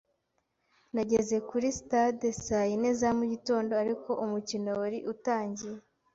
[0.93, 5.79] Nageze kuri stade saa yine za mugitondo, ariko umukino wari utangiye.